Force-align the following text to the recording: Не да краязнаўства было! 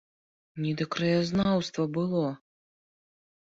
Не 0.63 0.71
да 0.79 0.87
краязнаўства 0.95 1.87
было! 1.99 2.25